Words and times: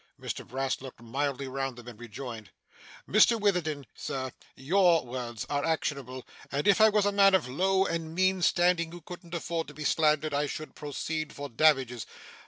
Mr 0.19 0.47
Brass 0.47 0.81
looked 0.81 0.99
mildly 0.99 1.47
round 1.47 1.73
upon 1.77 1.85
them, 1.85 1.91
and 1.91 1.99
rejoined, 1.99 2.49
'Mr 3.07 3.39
Witherden, 3.39 3.85
sir, 3.93 4.31
YOUR 4.55 5.05
words 5.05 5.45
are 5.47 5.63
actionable, 5.63 6.25
and 6.51 6.67
if 6.67 6.81
I 6.81 6.89
was 6.89 7.05
a 7.05 7.11
man 7.11 7.35
of 7.35 7.47
low 7.47 7.85
and 7.85 8.15
mean 8.15 8.41
standing, 8.41 8.91
who 8.91 9.01
couldn't 9.01 9.35
afford 9.35 9.67
to 9.67 9.75
be 9.75 9.83
slandered, 9.83 10.33
I 10.33 10.47
should 10.47 10.73
proceed 10.73 11.33
for 11.33 11.49
damages. 11.49 12.07